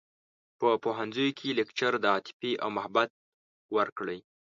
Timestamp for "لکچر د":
1.59-2.05